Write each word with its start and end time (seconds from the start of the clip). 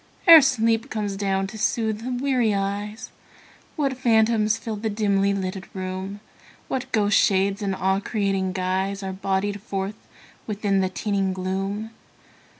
Ere 0.25 0.41
sleep 0.41 0.89
comes 0.89 1.15
down 1.15 1.45
to 1.45 1.59
soothe 1.59 2.01
the 2.01 2.09
weary 2.23 2.55
eyes, 2.55 3.11
What 3.75 3.95
phantoms 3.95 4.57
fill 4.57 4.75
the 4.75 4.89
dimly 4.89 5.31
lighted 5.31 5.67
room; 5.75 6.21
What 6.67 6.91
ghostly 6.91 7.11
shades 7.37 7.61
in 7.61 7.75
awe 7.75 7.99
creating 7.99 8.53
guise 8.53 9.03
Are 9.03 9.13
bodied 9.13 9.61
forth 9.61 10.07
within 10.47 10.79
the 10.79 10.89
teeming 10.89 11.33
gloom. 11.33 11.91